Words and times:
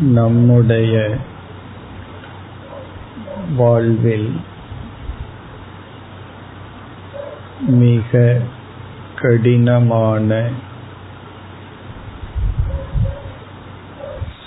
நம்முடைய 0.00 1.16
வாழ்வில் 3.56 4.40
மிக 7.66 8.40
கடினமான 9.16 10.48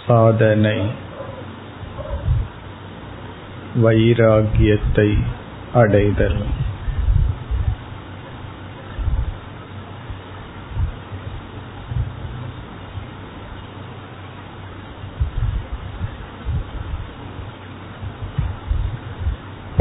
சாதனை 0.07 0.79
வைராகியத்தை 3.83 5.18
அடைதல். 5.73 6.43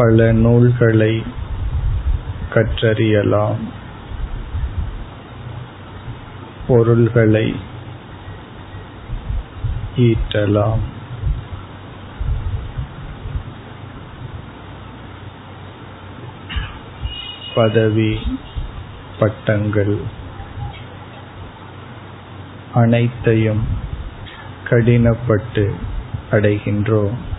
பல 0.00 0.32
நூல்களை 0.32 1.22
கற்றறியலாம். 2.54 3.56
பொருள்களை 6.68 7.54
ஈட்டலாம். 9.96 10.78
பதவி 17.54 18.38
பட்டங்கள் 19.18 20.00
அனைத்தையும் 22.74 23.66
கடினப்பட்டு 24.70 25.74
அடைகின்றோம். 26.30 27.29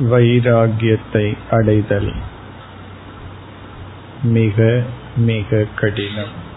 வைராகியத்தை 0.00 1.36
அடைதல் 1.50 2.12
மிக 4.22 4.82
மிக 5.16 5.66
கடினம். 5.76 6.48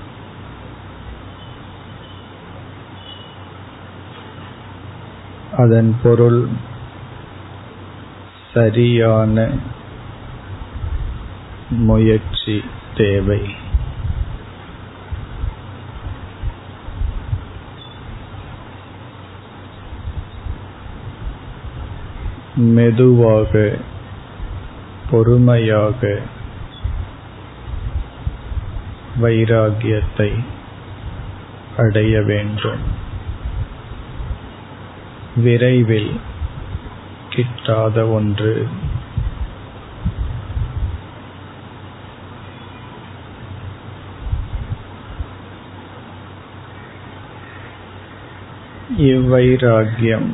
அதன் 5.57 5.99
பொருள் 6.03 6.47
சரியான 8.53 9.49
முயற்சி 11.69 12.63
தேவை. 12.95 13.62
மெதுவாக 22.71 23.77
பொறுமையாக 25.09 26.19
வைராகியத்தை 29.21 30.31
அடைய 31.77 32.21
வேண்டும். 32.21 32.81
விரைவில் 35.35 36.19
கிட்டாத 37.29 38.11
ஒன்று. 38.11 38.67
இவ்வைராகியம் 48.97 50.31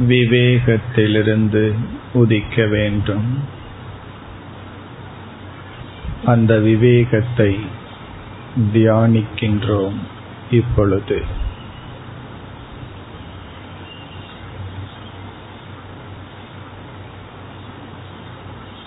விவேகத்திலிருந்து 0.00 1.74
உதிக்க 2.12 2.66
வேண்டும். 2.66 3.44
அந்த 6.24 6.58
விவேகத்தை 6.58 7.60
தியானிக்கின்றோம் 8.72 9.98
இப்பொழுது. 10.50 11.46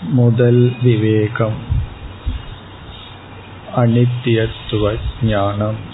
முதல் 0.02 0.74
விவேகம் 0.82 1.58
அனித்தியத்துவ 3.76 4.96
ஞானம். 5.24 5.91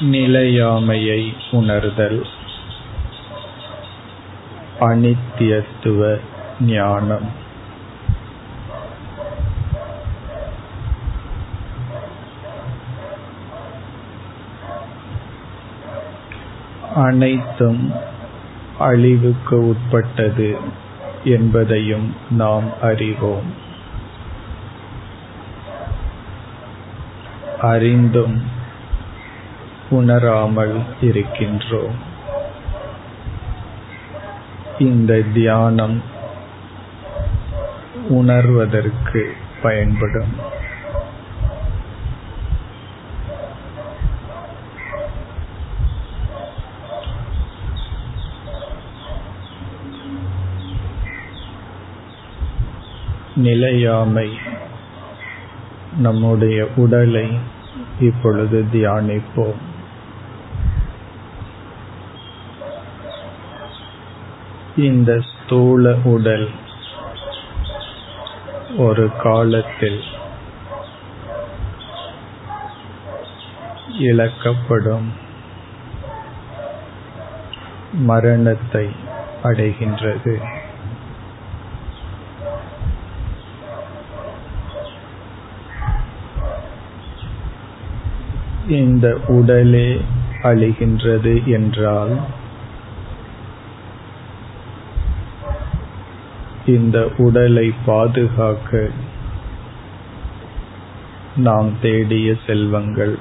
நிலையாமையை 0.00 1.34
உணர்தல். 1.50 2.26
அனித்தியத்துவ 4.80 6.18
ஞானம். 6.60 7.42
அனைத்தும் 16.94 17.92
அழிவுக்கு 18.78 19.68
உட்பட்டது 19.68 20.58
என்பதையும் 21.24 22.16
நாம் 22.30 22.80
அறிவோம். 22.82 23.54
அறிந்தும் 27.60 28.62
உணராமல் 29.94 30.82
இருக்கின்றோம். 31.00 31.94
இந்த 34.78 35.22
தியானம் 35.34 36.02
உணர்வதற்கு 38.08 39.22
பயன்படும். 39.62 40.52
நிலையாமை 53.36 54.38
நம்முடைய 55.98 56.66
உடலை 56.76 57.38
இப்பொழுது 58.00 58.64
தியானிப்போம். 58.72 59.72
இந்த 64.76 65.20
ஸ்தூல 65.20 65.96
உடல் 66.04 66.48
ஒரு 68.76 69.10
காலத்தில் 69.22 70.00
இழக்கப்படும் 73.98 75.12
மரணத்தை 77.92 78.88
அடைகின்றது. 79.42 80.42
இந்த 88.68 89.18
உடலே 89.26 90.00
அழிகின்றது 90.42 91.44
என்றால் 91.44 92.42
இந்த 96.66 97.10
உடலை 97.16 97.74
பாதுகாக்க 97.86 98.90
நாம் 101.36 101.72
தேடிய 101.82 102.34
செல்வங்கள் 102.46 103.18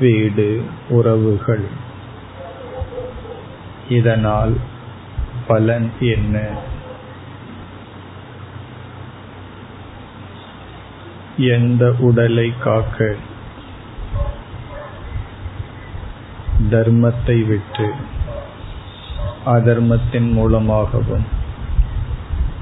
வீடு 0.00 0.64
உறவுகள். 0.88 1.64
இதனால் 3.88 4.56
பலன் 5.46 5.90
என்ன? 6.00 6.48
எந்த 11.36 11.94
உடலை 11.98 12.52
காக்க? 12.60 13.14
தர்மத்தை 16.70 17.46
விட்டு 17.46 17.94
அதர்மத்தின் 19.44 20.32
மூலமாகவும் 20.32 21.38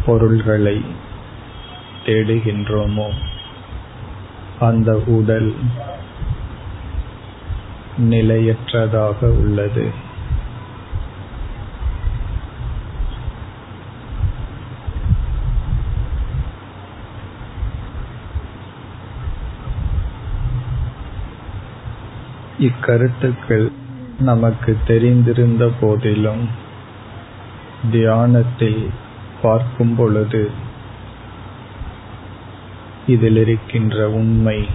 பொருள்களை 0.08 0.84
தேடுகின்றோமோ? 2.06 3.08
அந்த 4.60 5.02
உடல் 5.06 5.54
நிலையற்றதாக 7.98 9.24
உள்ளது. 9.24 9.90
இக்கருத்துக்கள் 22.60 23.72
நமக்கு 24.18 24.78
தெரிந்திருந்த 24.86 25.72
போதிலும் 25.80 26.48
தியானத்தில் 27.90 28.90
பார்க்கும் 29.42 29.94
பொழுது 29.94 30.50
இதில் 33.06 33.36
இருக்கின்ற 33.36 34.10
உண்மை 34.10 34.68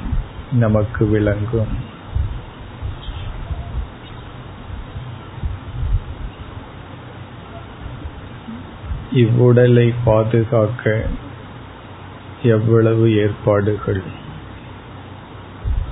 நமக்கு 0.51 1.05
விளங்கும். 1.05 1.91
இவ்வுடலை 9.13 9.93
பாதுகாக்க 10.03 11.05
எவ்வளவு 12.43 13.15
ஏற்பாடுகள்? 13.15 14.01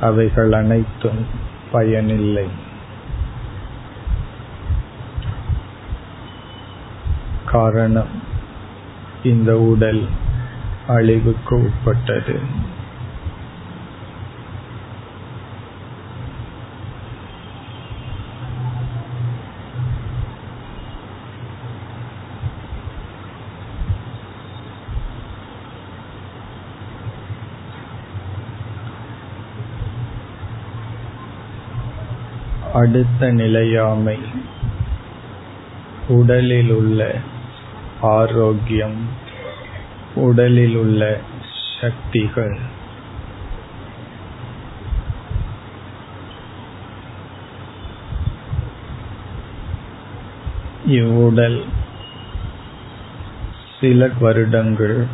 அவைகள் 0.01 0.51
அனைத்தும் 0.51 1.25
பயனில்லை. 1.71 2.47
காரணம் 7.45 8.29
இந்த 9.23 9.57
உடல் 9.57 10.07
அழிவுக்கு 10.87 11.55
உட்பட்டது. 11.55 12.39
அடுத்த 32.73 33.31
நிலையாமை 33.31 34.19
உடலில் 36.07 36.71
உள்ள 36.71 37.15
ஆரோக்கியம் 38.01 39.07
உடலில் 40.15 40.75
உள்ள 40.75 41.19
சக்திகள். 41.81 42.57
இவ்வுடல் 50.87 51.63
சில 53.79 54.09
வருடங்கள் 54.19 55.05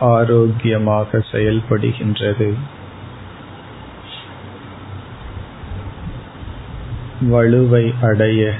ஆரோக்கியமாக 0.00 1.24
செயல்படுகின்றது. 1.32 2.54
வலுவை 7.22 7.94
அடைய 8.02 8.54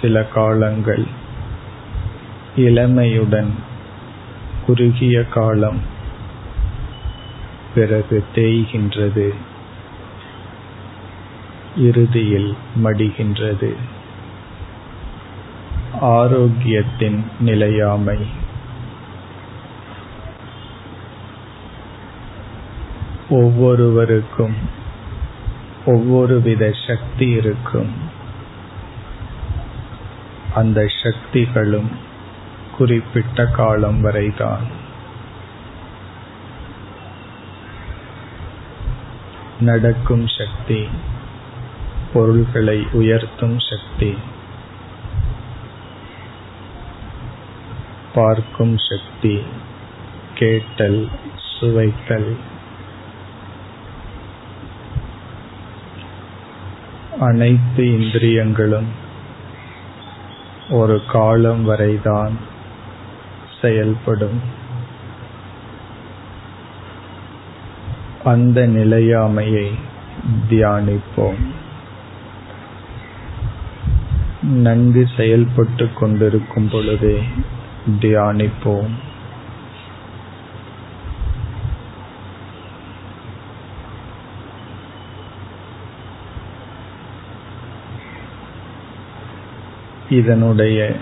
சில 0.00 0.24
காலங்கள் 0.24 1.24
இளமையுடன் 2.56 3.50
குறுகிய 4.66 5.24
காலம் 5.24 5.80
பிறகு 7.74 8.24
தேய்கின்றது. 8.34 9.34
இறுதியில் 11.76 12.56
மடிகின்றது. 12.84 13.74
ஆரோக்கியத்தின் 16.00 17.22
நிலையாமை. 17.40 18.26
ஒவ்வொருவருக்கும் 23.28 24.54
ஒவ்வொரு 25.86 26.40
வித 26.40 26.72
சக்தி 26.86 27.30
இருக்கும். 27.30 27.92
அந்த 30.54 30.86
சக்திகளும் 31.02 32.14
குறிப்பிட்ட 32.78 33.46
காலம் 33.46 34.00
வரைதான். 34.00 34.84
நடக்கும் 39.60 40.26
சக்தி 40.28 40.88
பொருள்களை 42.12 42.86
உயர்த்தும் 42.92 43.56
சக்தி 43.60 44.18
பார்க்கும் 48.14 48.76
சக்தி 48.78 49.42
கேட்டல் 50.34 51.08
சுவைத்தல் 51.60 52.36
அனைத்து 57.20 57.84
இந்திரியங்களும் 58.00 58.88
ஒரு 60.70 61.02
காலம் 61.08 61.64
வரைதான் 61.64 62.54
செயல்படும். 63.62 64.40
அந்த 68.24 68.68
நிலையாமையை 68.68 69.74
தியானிப்போம். 70.48 71.46
நன்கு 74.42 75.08
செயல்பட்டு 75.16 75.92
கொண்டிருக்கும் 75.92 76.68
பொழுதே 76.68 77.22
தியானிப்போம். 78.00 78.90
இதனுடைய 90.10 90.96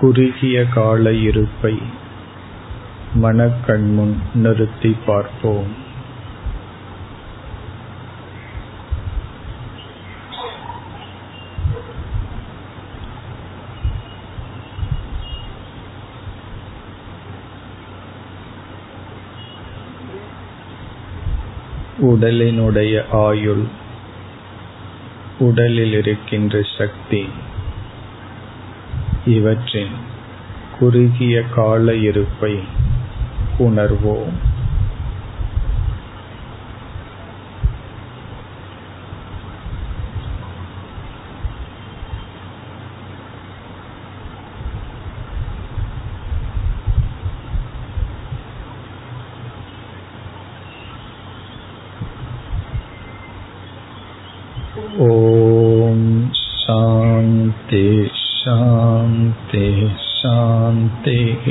குறுகிய 0.00 0.64
கால 0.64 1.12
இருப்பை 1.12 1.78
மனக்கண்முன் 3.22 4.14
நிறுத்தி 4.34 4.96
பார்ப்போம். 5.06 5.84
உடலினுடைய 22.02 23.04
ஆயுள் 23.10 23.64
உடலில் 25.38 25.92
இருக்கின்ற 25.92 26.60
சக்தி 26.78 27.28
இவற்றின் 29.25 29.97
குறுகிய 30.79 31.43
கால 31.55 31.95
இருப்பை 32.01 32.53
உணர்வோம் 33.57 34.39
ॐ 55.01 56.01
शान्ति 56.41 57.85
शान्ति 58.45 59.67
शान्तिः 59.99 61.45